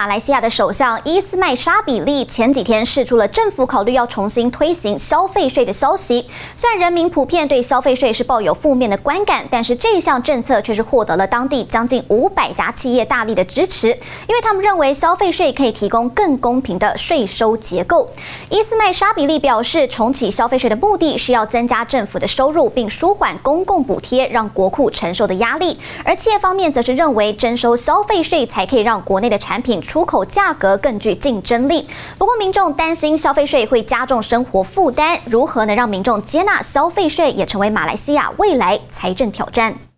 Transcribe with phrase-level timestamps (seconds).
[0.00, 6.26] 马来西亚的首相伊斯迈沙比利前几天释出了政府考虑要重新推行消费税的消息。
[6.56, 13.88] 虽然人民普遍对消费税是抱有负面的观感，但是这项政策却是获得了当地将近五百家企业大力的支持，
[14.26, 18.08] 因为他们认为消费税可以提供更公平的税收结构。
[18.48, 25.76] 伊斯迈沙比利表示，重启消费税的目的是要增加政府的收入，并舒缓公共补贴让国库承受的压力。
[26.02, 29.78] 而企业方面则是认为，征收消费税才可以让国内的产品。
[29.90, 31.84] 出口价格更具竞争力，
[32.16, 39.89] 不过民众担心消费税会加重生活负担，如何能让民众接纳消费税，也成为马来西亚未来财政挑战。